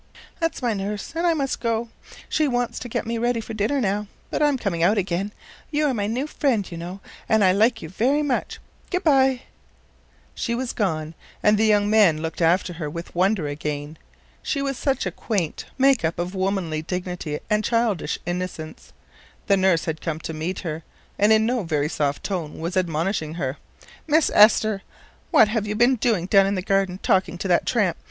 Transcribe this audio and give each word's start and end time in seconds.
"That's 0.39 0.63
my 0.63 0.73
nurse, 0.73 1.13
and 1.15 1.27
I 1.27 1.35
must 1.35 1.59
go. 1.59 1.89
She 2.27 2.47
wants 2.47 2.79
to 2.79 2.89
get 2.89 3.05
me 3.05 3.19
ready 3.19 3.39
for 3.39 3.53
dinner 3.53 3.79
now, 3.79 4.07
but 4.31 4.41
I'm 4.41 4.57
coming 4.57 4.81
out 4.81 4.97
again. 4.97 5.31
You 5.69 5.85
are 5.85 5.93
my 5.93 6.07
new 6.07 6.25
friend, 6.25 6.71
you 6.71 6.75
know, 6.75 7.01
and 7.29 7.43
I 7.43 7.51
like 7.51 7.83
you 7.83 7.89
very 7.89 8.23
much. 8.23 8.57
Good 8.89 9.03
by." 9.03 9.41
She 10.33 10.55
was 10.55 10.73
gone, 10.73 11.13
and 11.43 11.55
the 11.55 11.67
young 11.67 11.87
man 11.87 12.19
looked 12.19 12.41
after 12.41 12.73
her 12.81 12.89
with 12.89 13.13
wonder 13.13 13.45
again. 13.47 13.95
She 14.41 14.59
was 14.59 14.75
such 14.75 15.05
a 15.05 15.11
quaint 15.11 15.65
make 15.77 16.03
up 16.03 16.17
of 16.17 16.33
womanly 16.33 16.81
dignity 16.81 17.39
and 17.47 17.63
childish 17.63 18.17
innocence. 18.25 18.93
The 19.45 19.55
nurse 19.55 19.85
had 19.85 20.01
come 20.01 20.19
to 20.21 20.33
meet 20.33 20.61
her, 20.61 20.81
and 21.19 21.31
in 21.31 21.45
no 21.45 21.61
very 21.61 21.89
soft 21.89 22.23
tone 22.23 22.57
was 22.59 22.75
admonishing 22.75 23.35
her: 23.35 23.57
"Miss 24.07 24.31
Esther, 24.33 24.81
what 25.29 25.49
have 25.49 25.67
you 25.67 25.75
been 25.75 25.97
doing 25.97 26.25
down 26.25 26.47
in 26.47 26.55
the 26.55 26.63
garden, 26.63 26.99
talking 27.03 27.37
to 27.37 27.47
that 27.49 27.67
tramp? 27.67 27.97